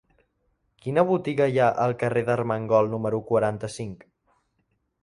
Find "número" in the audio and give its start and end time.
2.95-3.21